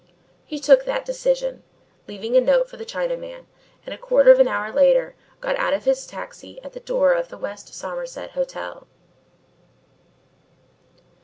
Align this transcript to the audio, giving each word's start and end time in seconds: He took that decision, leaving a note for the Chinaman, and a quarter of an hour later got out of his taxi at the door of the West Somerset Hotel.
He 0.47 0.57
took 0.57 0.85
that 0.85 1.05
decision, 1.05 1.61
leaving 2.07 2.35
a 2.35 2.41
note 2.41 2.67
for 2.67 2.75
the 2.75 2.87
Chinaman, 2.87 3.45
and 3.85 3.93
a 3.93 3.99
quarter 3.99 4.31
of 4.31 4.39
an 4.39 4.47
hour 4.47 4.73
later 4.73 5.13
got 5.41 5.55
out 5.57 5.75
of 5.75 5.83
his 5.83 6.07
taxi 6.07 6.59
at 6.63 6.73
the 6.73 6.79
door 6.79 7.11
of 7.13 7.27
the 7.27 7.37
West 7.37 7.71
Somerset 7.75 8.31
Hotel. 8.31 8.87